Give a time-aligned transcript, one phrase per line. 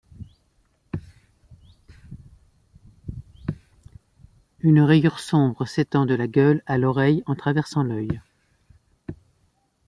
[4.61, 8.19] Une rayure sombre s'étend de la gueule à l'oreille en traversant l’œil.